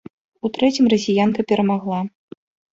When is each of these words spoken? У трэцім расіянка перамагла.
У 0.47 0.49
трэцім 0.55 0.89
расіянка 0.95 1.47
перамагла. 1.53 2.03